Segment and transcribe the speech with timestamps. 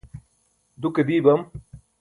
[0.81, 1.41] duke dii bam